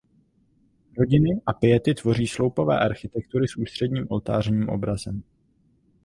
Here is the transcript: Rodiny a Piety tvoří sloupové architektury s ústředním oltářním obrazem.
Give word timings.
Rodiny 0.97 1.29
a 1.45 1.53
Piety 1.53 1.93
tvoří 1.95 2.27
sloupové 2.27 2.79
architektury 2.79 3.47
s 3.47 3.57
ústředním 3.57 4.05
oltářním 4.09 4.69
obrazem. 4.69 5.23